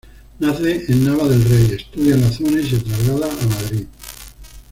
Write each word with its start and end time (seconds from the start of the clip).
Nace 0.39 0.83
en 0.89 1.03
Nava 1.05 1.27
del 1.27 1.43
Rey, 1.45 1.73
estudia 1.77 2.15
en 2.15 2.21
la 2.21 2.31
zona 2.31 2.59
y 2.59 2.67
se 2.67 2.79
traslada 2.79 3.27
a 3.31 3.45
Madrid. 3.45 3.85